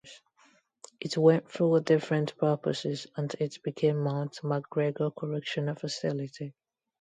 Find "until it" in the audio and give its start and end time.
3.17-3.61